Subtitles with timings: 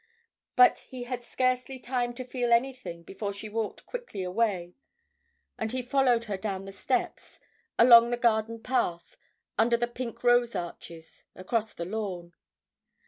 [0.55, 4.73] But he had scarcely time to feel anything before she walked quickly away,
[5.59, 7.39] and he followed her down the steps,
[7.77, 9.15] along the garden path,
[9.59, 12.33] under the pink rose arches, across the lawn.